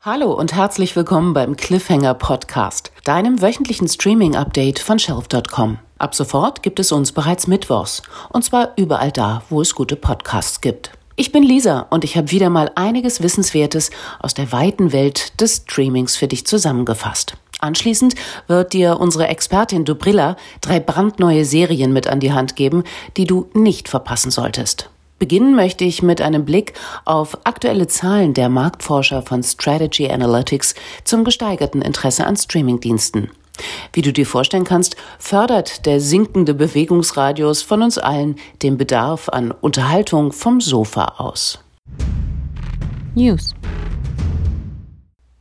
[0.00, 5.80] Hallo und herzlich willkommen beim Cliffhanger Podcast, deinem wöchentlichen Streaming-Update von Shelf.com.
[5.98, 10.60] Ab sofort gibt es uns bereits Mittwochs und zwar überall da, wo es gute Podcasts
[10.60, 10.92] gibt.
[11.16, 15.64] Ich bin Lisa und ich habe wieder mal einiges Wissenswertes aus der weiten Welt des
[15.68, 17.34] Streamings für dich zusammengefasst.
[17.58, 18.14] Anschließend
[18.46, 22.84] wird dir unsere Expertin Dubrilla drei brandneue Serien mit an die Hand geben,
[23.16, 24.90] die du nicht verpassen solltest.
[25.18, 31.24] Beginnen möchte ich mit einem Blick auf aktuelle Zahlen der Marktforscher von Strategy Analytics zum
[31.24, 33.30] gesteigerten Interesse an Streamingdiensten.
[33.92, 39.50] Wie du dir vorstellen kannst, fördert der sinkende Bewegungsradius von uns allen den Bedarf an
[39.50, 41.58] Unterhaltung vom Sofa aus.
[43.16, 43.54] News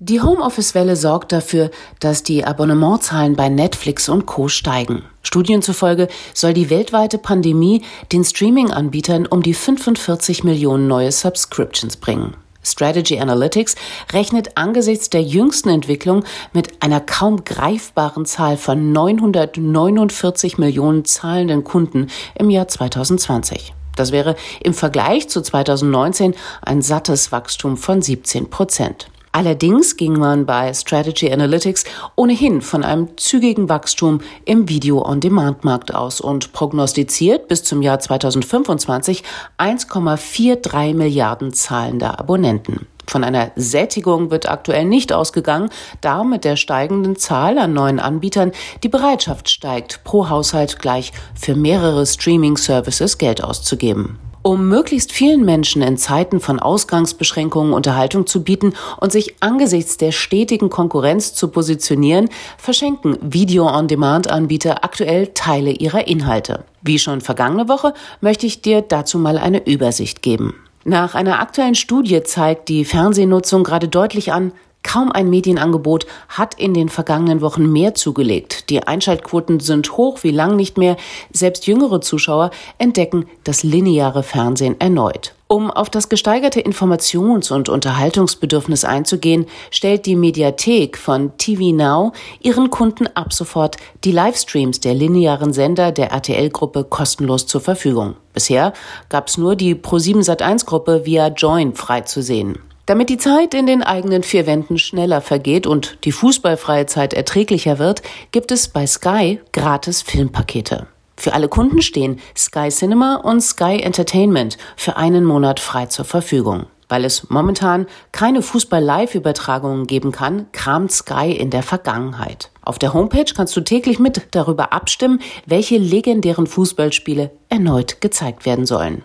[0.07, 4.47] die Homeoffice-Welle sorgt dafür, dass die Abonnementzahlen bei Netflix und Co.
[4.47, 5.03] steigen.
[5.21, 12.35] Studien zufolge soll die weltweite Pandemie den Streaming-Anbietern um die 45 Millionen neue Subscriptions bringen.
[12.63, 13.75] Strategy Analytics
[14.11, 22.07] rechnet angesichts der jüngsten Entwicklung mit einer kaum greifbaren Zahl von 949 Millionen zahlenden Kunden
[22.35, 23.73] im Jahr 2020.
[23.95, 29.07] Das wäre im Vergleich zu 2019 ein sattes Wachstum von 17 Prozent.
[29.37, 31.83] Allerdings ging man bei Strategy Analytics
[32.15, 39.23] ohnehin von einem zügigen Wachstum im Video-on-Demand-Markt aus und prognostiziert bis zum Jahr 2025
[39.59, 42.87] 1,43 Milliarden zahlender Abonnenten.
[43.05, 45.69] Von einer Sättigung wird aktuell nicht ausgegangen,
[46.01, 51.53] da mit der steigenden Zahl an neuen Anbietern die Bereitschaft steigt, pro Haushalt gleich für
[51.53, 54.17] mehrere Streaming-Services Geld auszugeben.
[54.47, 60.13] Um möglichst vielen Menschen in Zeiten von Ausgangsbeschränkungen Unterhaltung zu bieten und sich angesichts der
[60.13, 66.63] stetigen Konkurrenz zu positionieren, verschenken Video-on-Demand-Anbieter aktuell Teile ihrer Inhalte.
[66.81, 70.55] Wie schon vergangene Woche möchte ich dir dazu mal eine Übersicht geben.
[70.85, 74.53] Nach einer aktuellen Studie zeigt die Fernsehnutzung gerade deutlich an,
[74.87, 78.69] Kaum ein Medienangebot hat in den vergangenen Wochen mehr zugelegt.
[78.69, 80.95] Die Einschaltquoten sind hoch wie lang nicht mehr.
[81.33, 85.35] Selbst jüngere Zuschauer entdecken das lineare Fernsehen erneut.
[85.49, 92.69] Um auf das gesteigerte Informations- und Unterhaltungsbedürfnis einzugehen, stellt die Mediathek von TV Now ihren
[92.69, 98.15] Kunden ab sofort die Livestreams der linearen Sender der RTL-Gruppe kostenlos zur Verfügung.
[98.33, 98.71] Bisher
[99.09, 102.59] gab es nur die Pro7 Sat1-Gruppe via Join frei zu sehen.
[102.87, 107.79] Damit die Zeit in den eigenen vier Wänden schneller vergeht und die fußballfreie Zeit erträglicher
[107.79, 110.87] wird, gibt es bei Sky gratis Filmpakete.
[111.17, 116.67] Für alle Kunden stehen Sky Cinema und Sky Entertainment für einen Monat frei zur Verfügung.
[116.87, 122.51] Weil es momentan keine Fußball-Live-Übertragungen geben kann, kramt Sky in der Vergangenheit.
[122.61, 128.65] Auf der Homepage kannst du täglich mit darüber abstimmen, welche legendären Fußballspiele erneut gezeigt werden
[128.65, 129.03] sollen.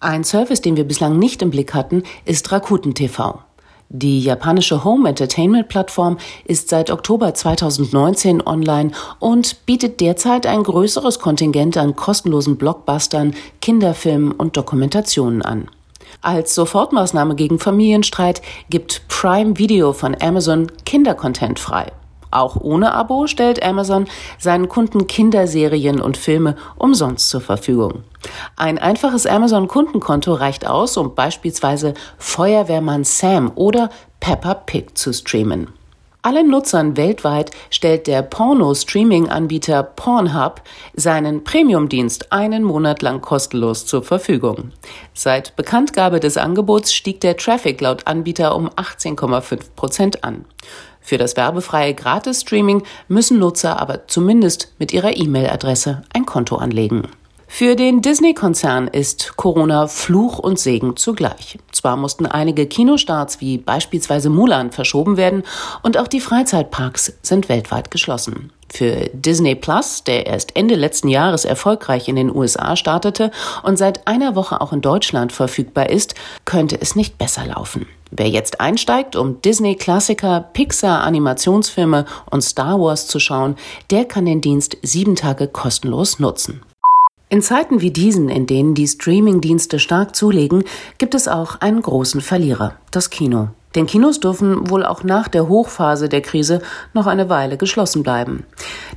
[0.00, 3.40] Ein Service, den wir bislang nicht im Blick hatten, ist Rakuten TV.
[3.88, 11.18] Die japanische Home Entertainment Plattform ist seit Oktober 2019 online und bietet derzeit ein größeres
[11.18, 15.68] Kontingent an kostenlosen Blockbustern, Kinderfilmen und Dokumentationen an.
[16.20, 21.90] Als Sofortmaßnahme gegen Familienstreit gibt Prime Video von Amazon Kindercontent frei.
[22.30, 24.06] Auch ohne Abo stellt Amazon
[24.38, 28.04] seinen Kunden Kinderserien und Filme umsonst zur Verfügung.
[28.56, 33.90] Ein einfaches Amazon-Kundenkonto reicht aus, um beispielsweise Feuerwehrmann Sam oder
[34.20, 35.68] Peppa Pig zu streamen.
[36.20, 40.62] Allen Nutzern weltweit stellt der Porno-Streaming-Anbieter Pornhub
[40.94, 44.72] seinen Premium-Dienst einen Monat lang kostenlos zur Verfügung.
[45.14, 50.44] Seit Bekanntgabe des Angebots stieg der Traffic laut Anbieter um 18,5 Prozent an.
[51.08, 57.08] Für das werbefreie Gratis-Streaming müssen Nutzer aber zumindest mit ihrer E-Mail-Adresse ein Konto anlegen.
[57.46, 61.58] Für den Disney-Konzern ist Corona Fluch und Segen zugleich.
[61.72, 65.44] Zwar mussten einige Kinostarts wie beispielsweise Mulan verschoben werden
[65.82, 68.52] und auch die Freizeitparks sind weltweit geschlossen.
[68.70, 73.30] Für Disney Plus, der erst Ende letzten Jahres erfolgreich in den USA startete
[73.62, 77.86] und seit einer Woche auch in Deutschland verfügbar ist, könnte es nicht besser laufen.
[78.10, 83.56] Wer jetzt einsteigt, um Disney-Klassiker, Pixar-Animationsfilme und Star Wars zu schauen,
[83.90, 86.62] der kann den Dienst sieben Tage kostenlos nutzen.
[87.28, 90.64] In Zeiten wie diesen, in denen die Streaming-Dienste stark zulegen,
[90.96, 93.48] gibt es auch einen großen Verlierer, das Kino.
[93.74, 96.62] Denn Kinos dürfen wohl auch nach der Hochphase der Krise
[96.94, 98.44] noch eine Weile geschlossen bleiben.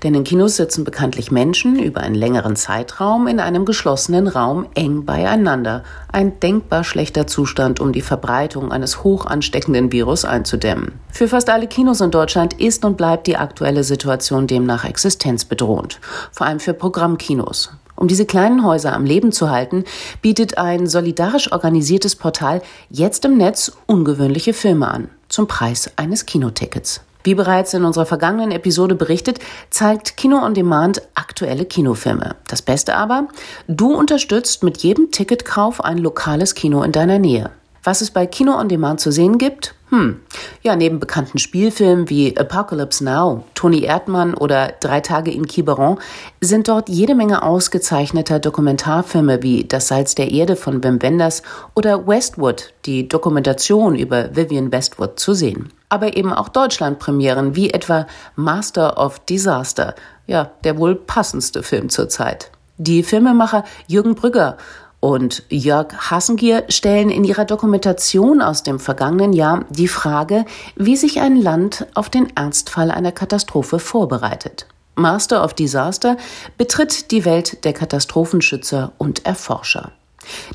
[0.03, 5.06] Denn in Kinos sitzen bekanntlich Menschen über einen längeren Zeitraum in einem geschlossenen Raum eng
[5.06, 5.83] beieinander.
[6.12, 10.94] Ein denkbar schlechter Zustand, um die Verbreitung eines hoch ansteckenden Virus einzudämmen.
[11.12, 16.00] Für fast alle Kinos in Deutschland ist und bleibt die aktuelle Situation demnach existenzbedrohend.
[16.31, 17.71] Vor allem für Programmkinos.
[18.01, 19.83] Um diese kleinen Häuser am Leben zu halten,
[20.24, 25.09] bietet ein solidarisch organisiertes Portal jetzt im Netz ungewöhnliche Filme an.
[25.30, 27.01] zum Preis eines Kinotickets.
[27.24, 29.38] Wie bereits in unserer vergangenen Episode berichtet,
[29.69, 32.38] zeigt Kino on Demand aktuelle Kinofilme.
[32.48, 33.27] Das Beste aber,
[33.68, 37.51] du unterstützt mit jedem Ticketkauf ein lokales Kino in deiner Nähe.
[37.83, 39.75] Was es bei Kino on Demand zu sehen gibt?
[39.91, 40.21] Hm.
[40.61, 45.99] Ja, neben bekannten Spielfilmen wie Apocalypse Now, Toni Erdmann oder Drei Tage in Quiberon
[46.39, 51.43] sind dort jede Menge ausgezeichneter Dokumentarfilme wie Das Salz der Erde von Wim Wenders
[51.75, 55.73] oder Westwood, die Dokumentation über Vivian Westwood zu sehen.
[55.89, 59.95] Aber eben auch Deutschlandpremieren wie etwa Master of Disaster,
[60.25, 62.49] ja, der wohl passendste Film zurzeit.
[62.77, 64.57] Die Filmemacher Jürgen Brügger
[65.01, 70.45] und Jörg Hassengier stellen in ihrer Dokumentation aus dem vergangenen Jahr die Frage,
[70.77, 74.68] wie sich ein Land auf den Ernstfall einer Katastrophe vorbereitet.
[74.95, 76.18] Master of Disaster
[76.57, 79.92] betritt die Welt der Katastrophenschützer und Erforscher.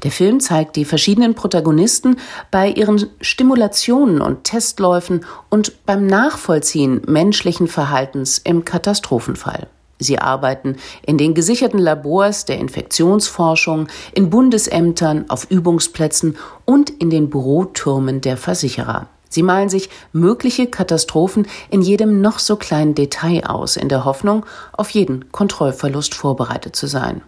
[0.05, 2.17] Der Film zeigt die verschiedenen Protagonisten
[2.53, 9.67] bei ihren Stimulationen und Testläufen und beim Nachvollziehen menschlichen Verhaltens im Katastrophenfall.
[9.99, 10.77] Sie arbeiten
[11.07, 18.37] in den gesicherten Labors der Infektionsforschung, in Bundesämtern, auf Übungsplätzen und in den Bürotürmen der
[18.37, 19.09] Versicherer.
[19.29, 24.47] Sie malen sich mögliche Katastrophen in jedem noch so kleinen Detail aus, in der Hoffnung,
[24.73, 27.23] auf jeden Kontrollverlust vorbereitet zu sein.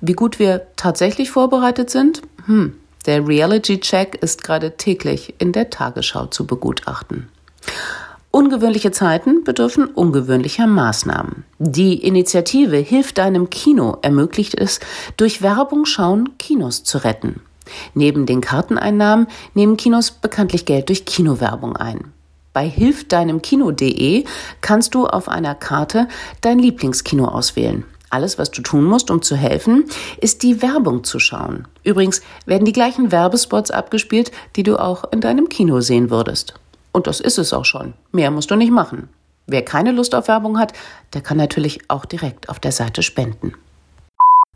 [0.00, 2.22] Wie gut wir tatsächlich vorbereitet sind?
[2.46, 2.74] Hm,
[3.06, 7.28] der Reality-Check ist gerade täglich in der Tagesschau zu begutachten.
[8.36, 11.44] Ungewöhnliche Zeiten bedürfen ungewöhnlicher Maßnahmen.
[11.58, 14.78] Die Initiative Hilf deinem Kino ermöglicht es,
[15.16, 17.40] durch Werbung schauen, Kinos zu retten.
[17.94, 22.12] Neben den Karteneinnahmen nehmen Kinos bekanntlich Geld durch Kinowerbung ein.
[22.52, 24.26] Bei hilfdeinemkino.de
[24.60, 26.06] kannst du auf einer Karte
[26.42, 27.84] dein Lieblingskino auswählen.
[28.10, 29.86] Alles, was du tun musst, um zu helfen,
[30.20, 31.66] ist die Werbung zu schauen.
[31.84, 36.52] Übrigens werden die gleichen Werbespots abgespielt, die du auch in deinem Kino sehen würdest.
[36.96, 37.92] Und das ist es auch schon.
[38.10, 39.10] Mehr musst du nicht machen.
[39.46, 40.72] Wer keine Lust auf Werbung hat,
[41.12, 43.52] der kann natürlich auch direkt auf der Seite spenden.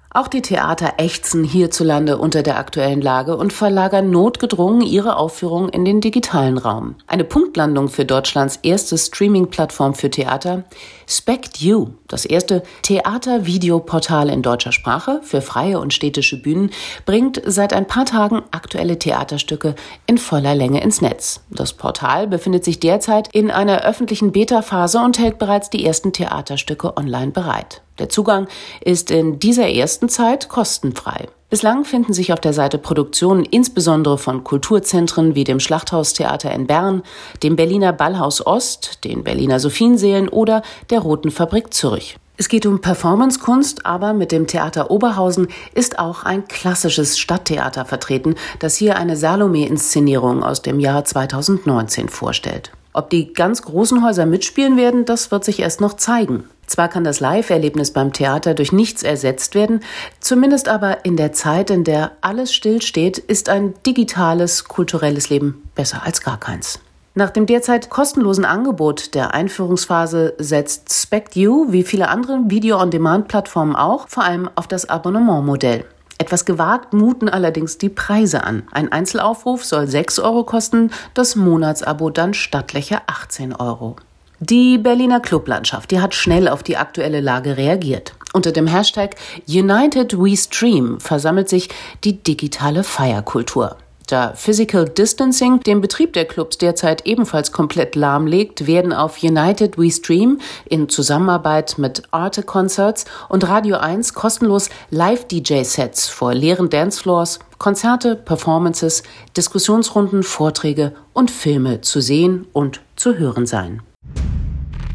[0.08, 5.84] Auch die Theater ächzen hierzulande unter der aktuellen Lage und verlagern notgedrungen ihre Aufführungen in
[5.84, 6.94] den digitalen Raum.
[7.06, 10.64] Eine Punktlandung für Deutschlands erste Streaming-Plattform für Theater,
[11.10, 16.70] SpectU, das erste Theater-Videoportal in deutscher Sprache für freie und städtische Bühnen,
[17.04, 19.74] bringt seit ein paar Tagen aktuelle Theaterstücke
[20.06, 21.40] in voller Länge ins Netz.
[21.50, 26.96] Das Portal befindet sich derzeit in einer öffentlichen Beta-Phase und hält bereits die ersten Theaterstücke
[26.96, 27.82] online bereit.
[27.98, 28.46] Der Zugang
[28.80, 31.28] ist in dieser ersten Zeit kostenfrei.
[31.50, 37.02] Bislang finden sich auf der Seite Produktionen insbesondere von Kulturzentren wie dem Schlachthaustheater in Bern,
[37.42, 42.18] dem Berliner Ballhaus Ost, den Berliner Sophienseelen oder der Roten Fabrik Zürich.
[42.36, 48.36] Es geht um Performancekunst, aber mit dem Theater Oberhausen ist auch ein klassisches Stadttheater vertreten,
[48.60, 52.70] das hier eine Salome-Inszenierung aus dem Jahr 2019 vorstellt.
[52.92, 56.44] Ob die ganz großen Häuser mitspielen werden, das wird sich erst noch zeigen.
[56.70, 59.80] Zwar kann das Live-Erlebnis beim Theater durch nichts ersetzt werden,
[60.20, 66.02] zumindest aber in der Zeit, in der alles stillsteht, ist ein digitales, kulturelles Leben besser
[66.04, 66.78] als gar keins.
[67.16, 74.22] Nach dem derzeit kostenlosen Angebot der Einführungsphase setzt SpectU, wie viele andere Video-on-Demand-Plattformen auch, vor
[74.22, 75.84] allem auf das Abonnementmodell.
[76.18, 78.62] Etwas gewagt muten allerdings die Preise an.
[78.70, 83.96] Ein Einzelaufruf soll 6 Euro kosten, das Monatsabo dann stattliche 18 Euro.
[84.42, 88.14] Die Berliner Clublandschaft, die hat schnell auf die aktuelle Lage reagiert.
[88.32, 89.16] Unter dem Hashtag
[89.46, 91.68] United We Stream versammelt sich
[92.04, 93.76] die digitale Feierkultur.
[94.06, 99.90] Da Physical Distancing den Betrieb der Clubs derzeit ebenfalls komplett lahmlegt, werden auf United We
[99.90, 108.16] Stream in Zusammenarbeit mit Arte Concerts und Radio 1 kostenlos Live-DJ-Sets vor leeren Dancefloors, Konzerte,
[108.16, 109.02] Performances,
[109.36, 113.82] Diskussionsrunden, Vorträge und Filme zu sehen und zu hören sein.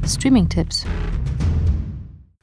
[0.07, 0.85] Streaming-Tipps.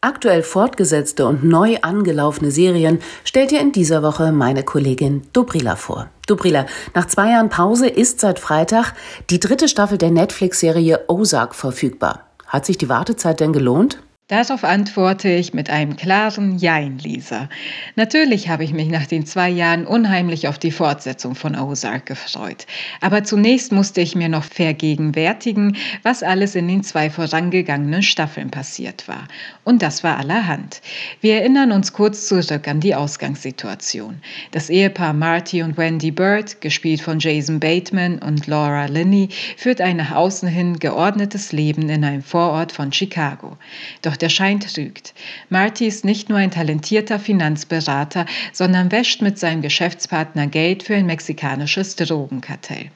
[0.05, 6.09] Aktuell fortgesetzte und neu angelaufene Serien stellt dir in dieser Woche meine Kollegin Dobrila vor.
[6.27, 8.95] Dobrila, nach zwei Jahren Pause ist seit Freitag
[9.31, 12.27] die dritte Staffel der Netflix-Serie Ozark verfügbar.
[12.49, 14.03] Hat sich die Wartezeit denn gelohnt?
[14.33, 17.51] Darauf antworte ich mit einem klaren Jein, Lisa.
[17.97, 22.67] Natürlich habe ich mich nach den zwei Jahren unheimlich auf die Fortsetzung von Ozark gefreut.
[23.03, 29.07] Aber zunächst musste ich mir noch vergegenwärtigen, was alles in den zwei vorangegangenen Staffeln passiert
[29.07, 29.29] war.
[29.65, 30.81] Und das war allerhand.
[31.21, 34.23] Wir erinnern uns kurz zurück an die Ausgangssituation.
[34.51, 39.99] Das Ehepaar Marty und Wendy Bird, gespielt von Jason Bateman und Laura Linney, führt ein
[39.99, 43.59] nach außen hin geordnetes Leben in einem Vorort von Chicago.
[44.01, 45.13] Doch der Schein trügt.
[45.51, 51.07] Marty ist nicht nur ein talentierter Finanzberater, sondern wäscht mit seinem Geschäftspartner Geld für ein
[51.07, 52.91] mexikanisches Drogenkartell.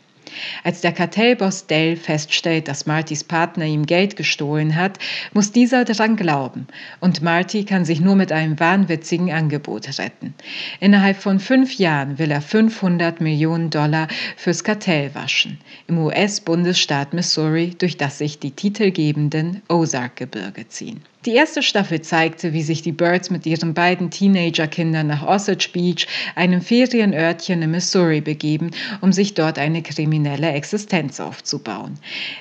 [0.65, 4.99] Als der Kartellboss Dale feststellt, dass Martys Partner ihm Geld gestohlen hat,
[5.33, 6.67] muss dieser daran glauben
[7.01, 10.35] und Marty kann sich nur mit einem wahnwitzigen Angebot retten.
[10.81, 17.75] Innerhalb von fünf Jahren will er 500 Millionen Dollar fürs Kartell waschen im US-Bundesstaat Missouri,
[17.79, 21.01] durch das sich die titelgebenden Ozark-Gebirge ziehen.
[21.25, 26.07] Die erste Staffel zeigte, wie sich die Birds mit ihren beiden Teenagerkindern nach Osage Beach,
[26.37, 31.99] einem Ferienörtchen in Missouri, begeben, um sich dort eine kriminelle Existenz aufzubauen.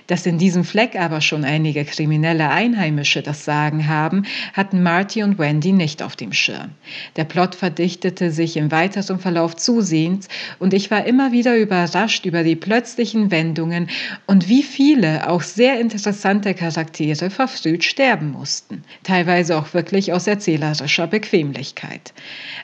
[0.08, 5.38] Dass in diesem Fleck aber schon einige kriminelle Einheimische das Sagen haben, hatten Marty und
[5.40, 6.72] Wendy nicht auf dem Schirm.
[7.16, 10.28] Der Plot verdichtete sich im weiteren Verlauf zusehends
[10.60, 13.90] und ich war immer wieder überrascht über die plötzlichen Wendungen
[14.26, 21.08] und wie viele auch sehr interessante Charaktere verfrüht sterben mussten, teilweise auch wirklich aus erzählerischer
[21.08, 22.14] Bequemlichkeit.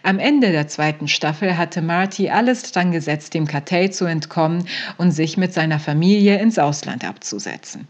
[0.04, 4.66] Am Ende der zweiten Staffel hatte Marty alles dran gesetzt, dem Kartell zu entkommen
[4.98, 7.88] und sich mit seiner Familie ins Ausland abzusetzen.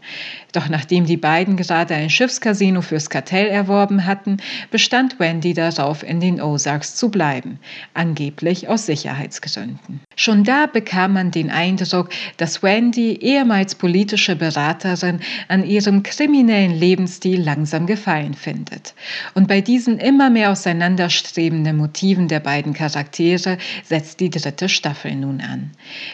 [0.52, 4.38] Doch nachdem die beiden gerade ein Schiffscasino fürs Kartell erworben hatten,
[4.70, 7.58] bestand Wendy darauf, in den Ozarks zu bleiben,
[7.94, 10.00] angeblich aus Sicherheitsgründen.
[10.16, 17.40] Schon da bekam man den Eindruck, dass Wendy, ehemals politische Beraterin, an ihrem kriminellen Lebensstil
[17.40, 18.94] langsam Gefallen findet.
[19.34, 25.40] Und bei diesen immer mehr auseinanderstrebenden Motiven der beiden Charaktere setzt die dritte Staffel nun
[25.40, 25.70] an.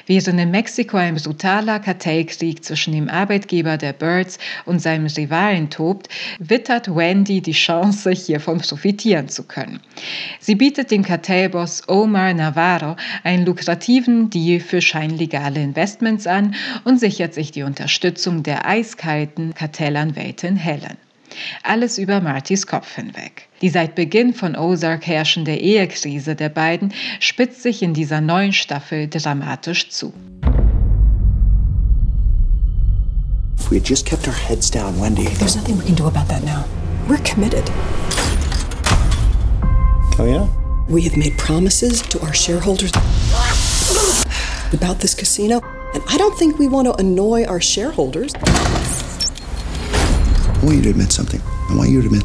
[0.07, 6.09] Während in Mexiko ein brutaler Kartellkrieg zwischen dem Arbeitgeber der Birds und seinem Rivalen tobt,
[6.39, 9.81] wittert Wendy die Chance, hiervon profitieren zu können.
[10.41, 13.45] Sie bietet dem Kartellboss Omar Navarro einen
[13.89, 16.55] lukrativen Deal für scheinlegale Investments an
[16.85, 20.99] und sichert sich die Unterstützung der eiskalten Kartellanwältin Helen.
[21.63, 23.49] Alles über Martys Kopf hinweg.
[23.63, 29.09] Die seit Beginn von Ozark herrschende Ehekrise der beiden spitzt sich in dieser neuen Staffel
[29.09, 30.13] dramatisch zu.
[33.59, 35.29] If we had just kept our heads down, Wendy.
[35.39, 36.65] There's nothing we can do about that now.
[37.09, 37.65] We're committed.
[40.19, 40.47] Oh, yeah?
[40.89, 42.93] We have made promises to our shareholders
[44.73, 45.61] about this casino,
[45.95, 48.33] and I don't think we want to annoy our shareholders.
[48.35, 48.41] I
[50.63, 51.41] want you to admit something.
[51.71, 52.25] I want you to admit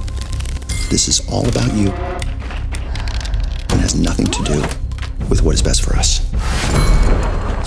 [0.90, 4.62] this is all about you and has nothing to do
[5.30, 6.22] with what is best for us.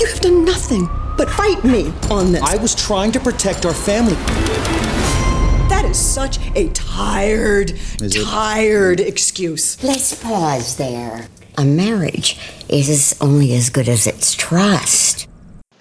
[0.00, 2.42] You have done nothing but fight me on this.
[2.42, 4.14] I was trying to protect our family.
[5.68, 8.24] That is such a tired, Is it?
[8.24, 9.82] tired excuse.
[9.82, 11.28] Let's pause there.
[11.58, 15.26] A marriage is only as good as its trust.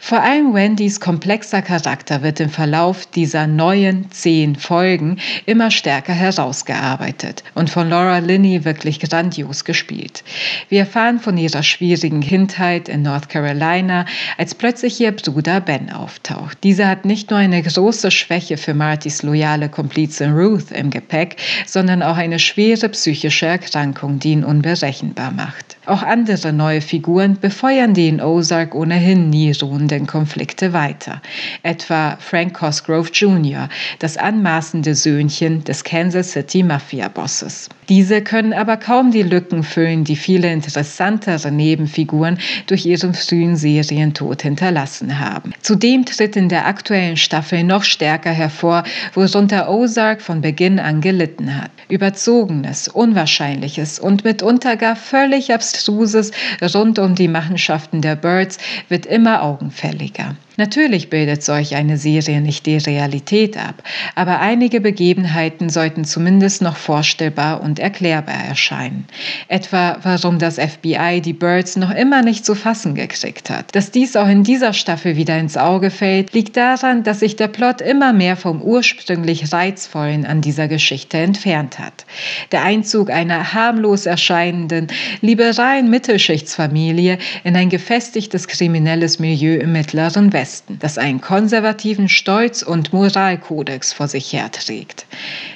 [0.08, 7.44] Vor allem Wendys komplexer Charakter wird im Verlauf dieser neuen zehn Folgen immer stärker herausgearbeitet
[7.56, 10.24] und von Laura Linney wirklich grandios gespielt.
[10.70, 14.06] Wir erfahren von ihrer schwierigen Kindheit in North Carolina,
[14.38, 16.60] als plötzlich ihr Bruder Ben auftaucht.
[16.64, 22.04] Dieser hat nicht nur eine große Schwäche für Martys loyale Komplizin Ruth im Gepäck, sondern
[22.04, 25.78] auch eine schwere psychische Erkrankung, die ihn unberechenbar macht.
[25.88, 29.54] Auch andere neue Figuren befeuern die in Ozark ohnehin nie
[29.96, 31.22] ruhenden Konflikte weiter.
[31.64, 37.70] Etwa Frank Cosgrove Jr., das anmaßende Söhnchen des Kansas City Mafia-Bosses.
[37.88, 44.42] Diese können aber kaum die Lücken füllen, die viele interessantere Nebenfiguren durch ihren frühen Serientod
[44.42, 45.54] hinterlassen haben.
[45.62, 48.84] Zudem tritt in der aktuellen Staffel noch stärker hervor,
[49.14, 51.70] worunter Ozark von Beginn an gelitten hat.
[51.88, 56.32] Überzogenes, Unwahrscheinliches und mitunter gar völlig Abstruses
[56.74, 58.58] rund um die Machenschaften der Birds
[58.90, 59.44] wird immer
[59.86, 60.36] tillfälliga.
[60.58, 63.84] Natürlich bildet solch eine Serie nicht die Realität ab,
[64.16, 69.06] aber einige Begebenheiten sollten zumindest noch vorstellbar und erklärbar erscheinen.
[69.50, 73.76] Etwa, warum das FBI die Birds noch immer nicht zu fassen gekriegt hat.
[73.76, 77.50] Dass dies auch in dieser Staffel wieder ins Auge fällt, liegt daran, dass sich der
[77.50, 82.06] Plot immer mehr vom ursprünglich Reizvollen an dieser Geschichte entfernt hat.
[82.54, 84.88] Der Einzug einer harmlos erscheinenden,
[85.20, 92.62] liberalen Mittelschichtsfamilie in ein gefestigtes kriminelles Milieu im Mittleren Westen Westen, das einen konservativen Stolz-
[92.62, 95.08] und Moralkodex vor sich herträgt.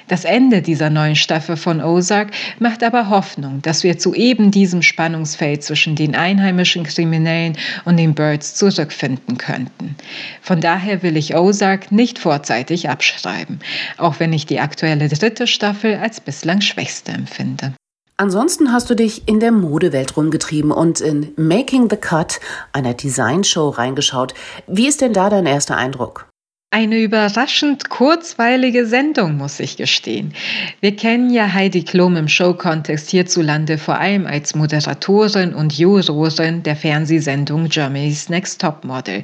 [0.08, 4.81] Das Ende dieser neuen Staffel von Ozark macht aber Hoffnung, dass wir zu eben diesem
[4.81, 7.55] Spannungsfeld zwischen den einheimischen Kriminellen
[7.86, 9.96] und den Birds zurückfinden könnten.
[10.41, 13.60] Von daher will ich Ozark nicht vorzeitig abschreiben,
[13.98, 17.74] auch wenn ich die aktuelle dritte Staffel als bislang schwächste empfinde.
[18.22, 22.42] Ansonsten hast du dich in der Modewelt rumgetrieben und in Making the Cut,
[22.74, 24.34] einer Designshow, reingeschaut.
[24.68, 26.28] Wie ist denn da dein erster Eindruck?
[26.72, 30.36] Eine überraschend kurzweilige Sendung, muss ich gestehen.
[30.82, 36.76] Wir kennen ja Heidi Klum im Showkontext hierzulande vor allem als Moderatorin und Jurorin der
[36.76, 39.24] Fernsehsendung Germany's Next Top Model,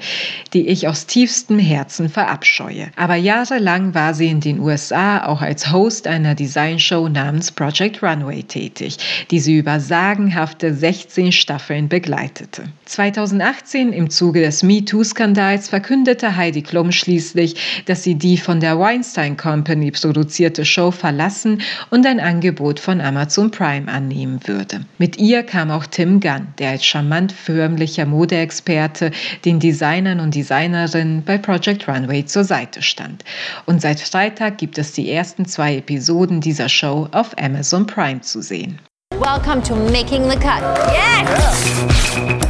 [0.53, 2.89] die ich aus tiefstem Herzen verabscheue.
[2.95, 8.41] Aber jahrelang war sie in den USA auch als Host einer Designshow namens Project Runway
[8.41, 8.97] tätig,
[9.29, 12.63] die sie über sagenhafte 16 Staffeln begleitete.
[12.85, 18.79] 2018 im Zuge des MeToo-Skandals verkündete Heidi Klum schließlich, schließlich, dass sie die von der
[18.79, 24.85] Weinstein Company produzierte Show verlassen und ein Angebot von Amazon Prime annehmen würde.
[24.97, 29.11] Mit ihr kam auch Tim Gunn, der als charmant förmlicher Modeexperte
[29.43, 33.23] den Designern und Designerinnen bei Project Runway zur Seite stand.
[33.65, 38.41] Und seit Freitag gibt es die ersten zwei Episoden dieser Show auf Amazon Prime zu
[38.41, 38.79] sehen.
[39.13, 40.61] Welcome to Making the Cut.
[40.91, 42.45] Yes!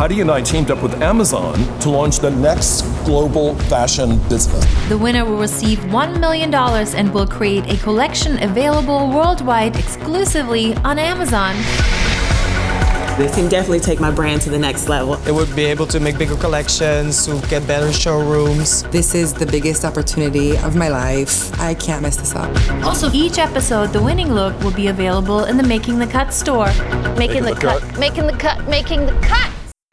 [0.00, 4.64] Heidi and I teamed up with Amazon to launch the next global fashion business.
[4.88, 10.96] The winner will receive $1 million and will create a collection available worldwide exclusively on
[10.96, 11.56] Amazon.
[13.18, 15.14] This can definitely take my brand to the next level.
[15.26, 18.84] It would be able to make bigger collections, to get better showrooms.
[18.84, 21.52] This is the biggest opportunity of my life.
[21.60, 22.48] I can't mess this up.
[22.84, 26.66] Also, each episode, the winning look will be available in the Making the Cut store.
[27.18, 29.49] Making, making the, the cut, cut, making the cut, making the cut.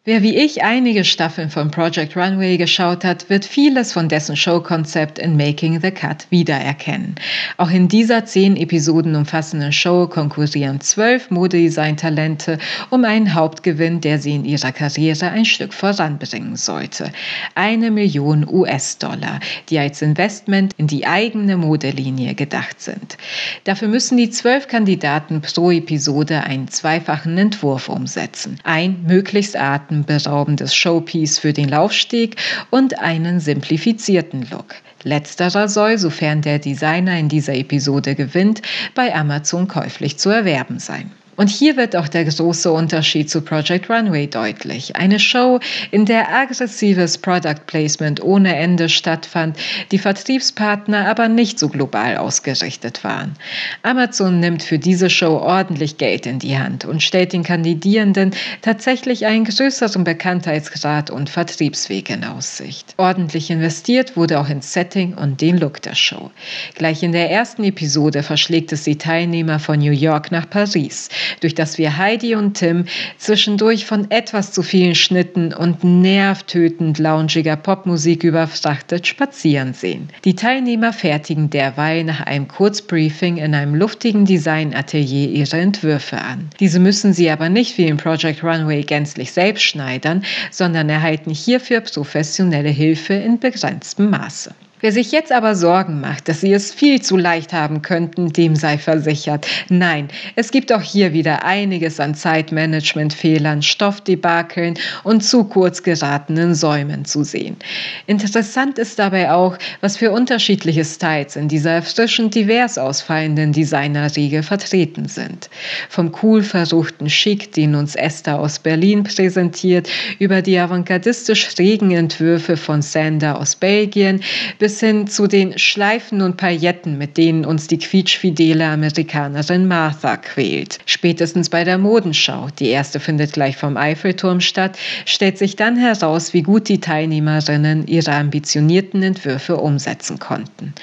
[0.08, 5.20] Wer wie ich einige Staffeln von Project Runway geschaut hat, wird vieles von dessen Showkonzept
[5.20, 7.16] in Making the Cut wiedererkennen.
[7.58, 12.58] Auch in dieser zehn Episoden umfassenden Show konkurrieren zwölf Modedesign-Talente
[12.90, 17.12] um einen Hauptgewinn, der sie in ihrer Karriere ein Stück voranbringen sollte.
[17.56, 23.18] Eine Million US-Dollar, die als Investment in die eigene Modelinie gedacht sind.
[23.66, 28.58] Dafür müssen die zwölf Kandidaten pro Episode einen zweifachen Entwurf umsetzen.
[28.64, 32.36] Ein möglichst arten atemberaubendes Showpiece für den Laufsteg
[32.70, 34.76] und einen simplifizierten Look.
[35.04, 38.62] Letzterer soll, sofern der Designer in dieser Episode gewinnt,
[38.94, 41.12] bei Amazon käuflich zu erwerben sein.
[41.38, 44.96] Und hier wird auch der große Unterschied zu Project Runway deutlich.
[44.96, 45.60] Eine Show,
[45.92, 49.56] in der aggressives Product Placement ohne Ende stattfand,
[49.92, 53.36] die Vertriebspartner aber nicht so global ausgerichtet waren.
[53.84, 58.32] Amazon nimmt für diese Show ordentlich Geld in die Hand und stellt den Kandidierenden
[58.64, 62.96] tatsächlich einen größeren Bekanntheitsgrad und Vertriebsweg in Aussicht.
[62.98, 66.32] Ordentlich investiert wurde auch ins Setting und den Look der Show.
[66.74, 71.10] Gleich in der ersten Episode verschlägt es die Teilnehmer von New York nach Paris
[71.42, 72.86] durch das wir Heidi und Tim
[73.18, 80.10] zwischendurch von etwas zu vielen Schnitten und nervtötend loungiger Popmusik überfrachtet spazieren sehen.
[80.26, 86.50] Die Teilnehmer fertigen derweil nach einem Kurzbriefing in einem luftigen Designatelier ihre Entwürfe an.
[86.60, 91.82] Diese müssen sie aber nicht wie in Project Runway gänzlich selbst schneidern, sondern erhalten hierfür
[91.82, 94.54] professionelle Hilfe in begrenztem Maße.
[94.88, 98.56] Wer sich jetzt aber Sorgen macht, dass sie es viel zu leicht haben könnten, dem
[98.56, 99.46] sei versichert.
[99.68, 107.04] Nein, es gibt auch hier wieder einiges an Zeitmanagementfehlern, Stoffdebakeln und zu kurz geratenen Säumen
[107.04, 107.58] zu sehen.
[108.06, 115.10] Interessant ist dabei auch, was für unterschiedliche Styles in dieser erfrischend divers ausfallenden Designerriege vertreten
[115.10, 115.50] sind.
[115.90, 122.56] Vom cool verruchten Schick, den uns Esther aus Berlin präsentiert, über die avantgardistisch schrägen Entwürfe
[122.56, 124.22] von Sander aus Belgien
[124.60, 130.18] bis bis hin zu den Schleifen und Pailletten, mit denen uns die quietschfidele Amerikanerin Martha
[130.18, 130.78] quält.
[130.86, 136.36] Spätestens bei der Modenschau, die erste findet gleich vom Eiffelturm statt, stellt sich dann heraus,
[136.36, 140.74] wie gut die Teilnehmerinnen ihre ambitionierten Entwürfe umsetzen konnten.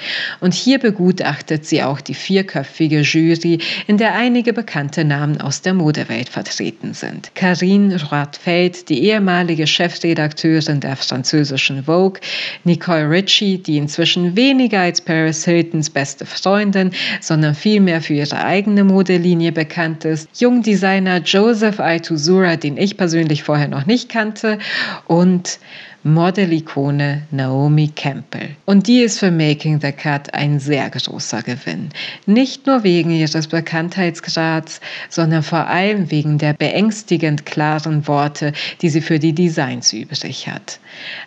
[0.41, 5.73] Und hier begutachtet sie auch die vierköpfige Jury, in der einige bekannte Namen aus der
[5.73, 7.33] Modewelt vertreten sind.
[7.33, 12.19] Karine Roitfeld, die ehemalige Chefredakteurin der französischen Vogue,
[12.65, 18.41] Nicole Ritchie, die die inzwischen weniger als Paris Hiltons beste Freundin, sondern vielmehr für ihre
[18.41, 24.59] eigene Modelinie bekannt ist, Jungdesigner Joseph Altuzura, den ich persönlich vorher noch nicht kannte,
[25.07, 25.59] und
[26.07, 28.49] Modelikone Naomi Campbell.
[28.65, 31.89] Und die ist für Making the Cut ein sehr großer Gewinn.
[32.27, 39.01] Nicht nur wegen ihres Bekanntheitsgrads, sondern vor allem wegen der beängstigend klaren Worte, die sie
[39.01, 40.79] für die Designs übrig hat.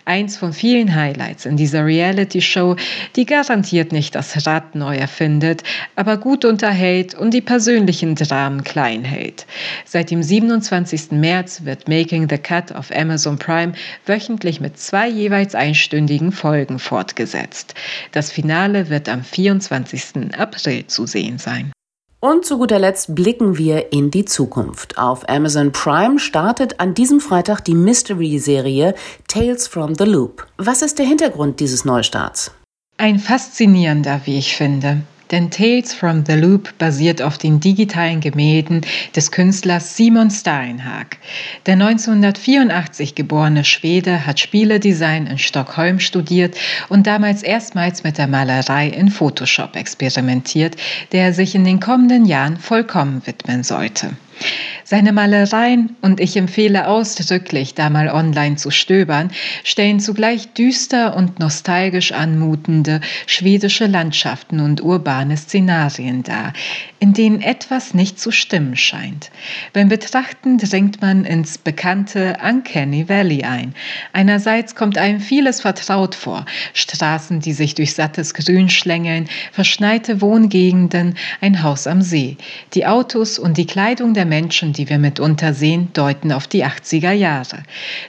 [0.04, 2.76] Eins von vielen Highlights in dieser Reality-Show,
[3.16, 5.64] die garantiert nicht das Rad neu erfindet,
[5.96, 9.44] aber gut unterhält und die persönlichen Dramen klein hält.
[9.84, 11.10] Seit dem 27.
[11.10, 13.72] März wird Making the Cut auf Amazon Prime
[14.06, 17.72] wöchentlich mit mit zwei jeweils einstündigen Folgen fortgesetzt.
[18.12, 20.38] Das Finale wird am 24.
[20.38, 21.72] April zu sehen sein.
[22.20, 24.98] Und zu guter Letzt blicken wir in die Zukunft.
[24.98, 28.94] Auf Amazon Prime startet an diesem Freitag die Mystery-Serie
[29.26, 30.46] Tales from the Loop.
[30.58, 32.50] Was ist der Hintergrund dieses Neustarts?
[32.98, 35.00] Ein faszinierender, wie ich finde.
[35.30, 38.80] Denn Tales from the Loop basiert auf den digitalen Gemälden
[39.14, 41.18] des Künstlers Simon Steinhag.
[41.66, 46.56] Der 1984 geborene Schwede hat Spieledesign in Stockholm studiert
[46.88, 50.76] und damals erstmals mit der Malerei in Photoshop experimentiert,
[51.12, 54.16] der er sich in den kommenden Jahren vollkommen widmen sollte.
[54.84, 59.30] Seine Malereien, und ich empfehle ausdrücklich, da mal online zu stöbern,
[59.62, 66.54] stellen zugleich düster und nostalgisch anmutende schwedische Landschaften und urbane Szenarien dar,
[67.00, 69.30] in denen etwas nicht zu stimmen scheint.
[69.74, 73.74] Beim Betrachten dringt man ins bekannte Uncanny Valley ein.
[74.14, 81.14] Einerseits kommt einem vieles vertraut vor, Straßen, die sich durch sattes Grün schlängeln, verschneite Wohngegenden,
[81.42, 82.38] ein Haus am See.
[82.72, 87.12] Die Autos und die Kleidung der Menschen, die wir mitunter sehen, deuten auf die 80er
[87.12, 87.62] Jahre.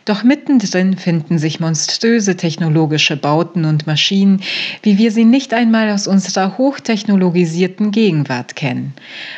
[0.05, 4.41] Doch mittendrin finden sich monströse technologische Bauten und Maschinen,
[4.83, 8.93] wie wir sie nicht einmal aus unserer hochtechnologisierten Gegenwart kennen.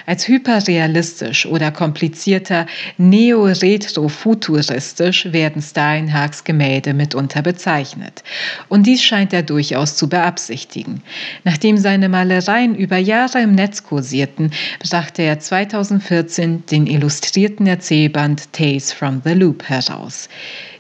[0.06, 2.66] Als hyperrealistisch oder komplizierter
[2.98, 8.24] neo-retro-futuristisch werden Steinhags Gemälde mitunter bezeichnet.
[8.70, 11.04] Und dies scheint er durchaus zu beabsichtigen.
[11.44, 18.94] Nachdem seine Malereien über Jahre im Netz kursierten, brachte er 2014 den illustrierten Erzählband Tales
[18.94, 20.30] from the Loop heraus.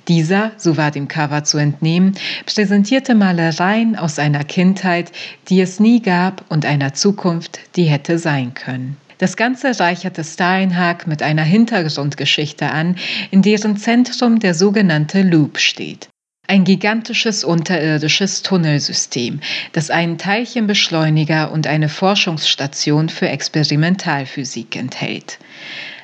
[0.07, 5.11] Dieser, so war dem Cover zu entnehmen, präsentierte Malereien aus einer Kindheit,
[5.49, 8.97] die es nie gab und einer Zukunft, die hätte sein können.
[9.19, 12.95] Das Ganze reicherte Steinhag mit einer Hintergrundgeschichte an,
[13.29, 16.10] in deren Zentrum der sogenannte Loop steht.
[16.51, 19.39] Ein gigantisches unterirdisches Tunnelsystem,
[19.71, 25.39] das einen Teilchenbeschleuniger und eine Forschungsstation für Experimentalphysik enthält.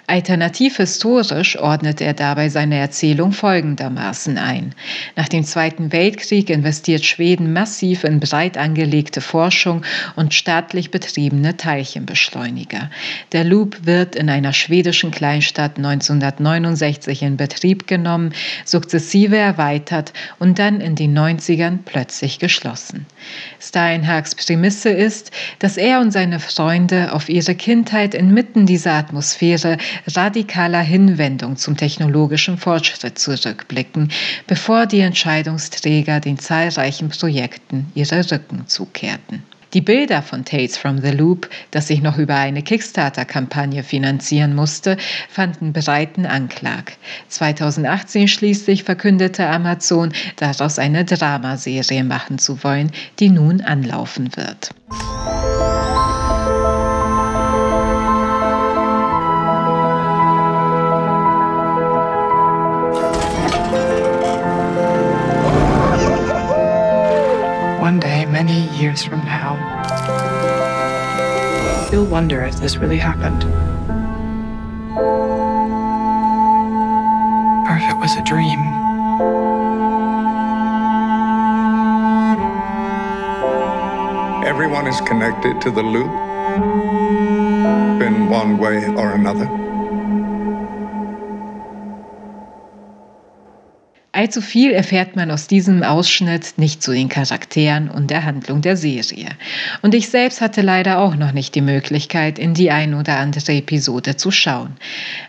[0.09, 4.73] Alternativ historisch ordnet er dabei seine Erzählung folgendermaßen ein.
[5.17, 9.83] Nach dem Zweiten Weltkrieg investiert Schweden massiv in breit angelegte Forschung
[10.15, 12.89] und staatlich betriebene Teilchenbeschleuniger.
[13.33, 18.31] Der Loop wird in einer schwedischen Kleinstadt 1969 in Betrieb genommen,
[18.63, 23.05] sukzessive erweitert und dann in den 90ern plötzlich geschlossen.
[23.59, 30.81] Steinhags Prämisse ist, dass er und seine Freunde auf ihre Kindheit inmitten dieser Atmosphäre radikaler
[30.81, 34.11] Hinwendung zum technologischen Fortschritt zurückblicken,
[34.47, 39.43] bevor die Entscheidungsträger den zahlreichen Projekten ihre Rücken zukehrten.
[39.73, 44.97] Die Bilder von Tales from the Loop, das sich noch über eine Kickstarter-Kampagne finanzieren musste,
[45.29, 46.93] fanden breiten Anklag.
[47.27, 54.71] 2018 schließlich verkündete Amazon, daraus eine Dramaserie machen zu wollen, die nun anlaufen wird.
[68.77, 69.55] Years from now,
[71.91, 73.43] you'll wonder if this really happened.
[77.67, 78.59] Or if it was a dream.
[84.45, 86.11] Everyone is connected to the loop
[88.01, 89.66] in one way or another.
[94.17, 98.75] Allzu viel erfährt man aus diesem Ausschnitt nicht zu den Charakteren und der Handlung der
[98.75, 99.29] Serie.
[99.83, 103.53] Und ich selbst hatte leider auch noch nicht die Möglichkeit, in die ein oder andere
[103.53, 104.71] Episode zu schauen.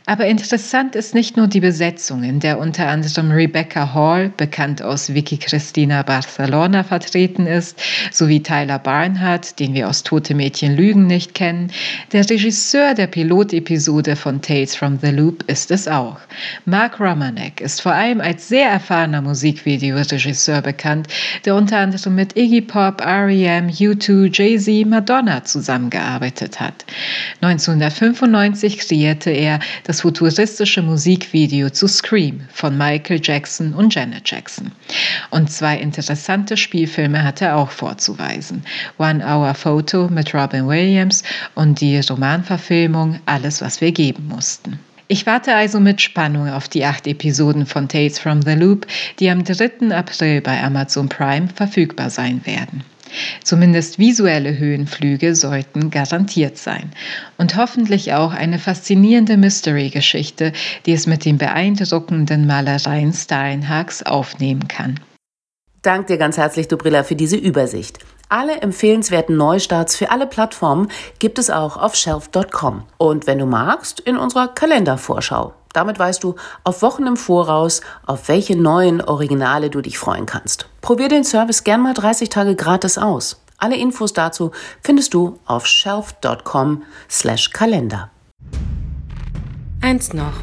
[0.07, 5.13] Aber interessant ist nicht nur die Besetzung, in der unter anderem Rebecca Hall, bekannt aus
[5.13, 7.79] Vicky Cristina Barcelona, vertreten ist,
[8.11, 11.71] sowie Tyler Barnhart, den wir aus Tote Mädchen Lügen nicht kennen.
[12.13, 16.17] Der Regisseur der Pilotepisode von Tales from the Loop ist es auch.
[16.65, 21.09] Mark Romanek ist vor allem als sehr erfahrener Musikvideoregisseur bekannt,
[21.45, 26.85] der unter anderem mit Iggy Pop, R.E.M., U2, Jay-Z, Madonna zusammengearbeitet hat.
[27.41, 34.71] 1995 kreierte er das futuristische Musikvideo zu Scream von Michael Jackson und Janet Jackson.
[35.31, 38.63] Und zwei interessante Spielfilme hat er auch vorzuweisen.
[38.99, 41.25] One Hour Photo mit Robin Williams
[41.57, 44.79] und die Romanverfilmung Alles, was wir geben mussten.
[45.11, 48.87] Ich warte also mit Spannung auf die acht Episoden von Tales from the Loop,
[49.19, 49.91] die am 3.
[49.91, 52.85] April bei Amazon Prime verfügbar sein werden.
[53.43, 56.91] Zumindest visuelle Höhenflüge sollten garantiert sein.
[57.39, 60.53] Und hoffentlich auch eine faszinierende Mystery-Geschichte,
[60.85, 65.01] die es mit den beeindruckenden Malereien Steinhags aufnehmen kann.
[65.81, 67.99] Dank dir ganz herzlich, Dobrilla, für diese Übersicht.
[68.31, 70.89] Alle empfehlenswerten Neustarts für alle Plattformen
[71.19, 72.85] gibt es auch auf shelf.com.
[72.99, 75.55] Und wenn du magst, in unserer Kalendervorschau.
[75.73, 80.69] Damit weißt du auf Wochen im Voraus, auf welche neuen Originale du dich freuen kannst.
[80.83, 83.41] Probier den Service gern mal 30 Tage gratis aus.
[83.57, 84.51] Alle Infos dazu
[84.83, 88.11] findest du auf shelf.com slash Kalender.
[89.81, 90.35] Eins noch.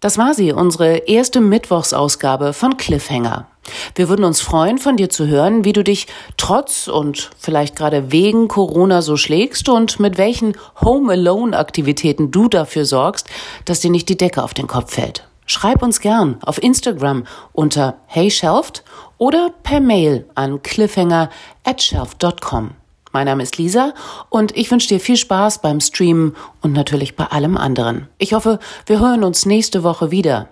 [0.00, 3.48] Das war sie, unsere erste Mittwochsausgabe von Cliffhanger.
[3.94, 8.12] Wir würden uns freuen, von dir zu hören, wie du dich trotz und vielleicht gerade
[8.12, 13.28] wegen Corona so schlägst und mit welchen Home-Alone-Aktivitäten du dafür sorgst,
[13.64, 15.28] dass dir nicht die Decke auf den Kopf fällt.
[15.46, 18.84] Schreib uns gern auf Instagram unter heyshelft
[19.16, 21.30] oder per Mail an cliffhanger
[21.64, 22.72] at shelf.com.
[23.12, 23.94] Mein Name ist Lisa
[24.28, 28.08] und ich wünsche dir viel Spaß beim Streamen und natürlich bei allem anderen.
[28.18, 30.48] Ich hoffe, wir hören uns nächste Woche wieder.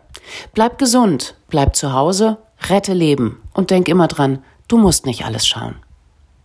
[0.54, 5.46] Bleib gesund, bleib zu Hause rette Leben und denk immer dran, du musst nicht alles
[5.46, 5.76] schauen.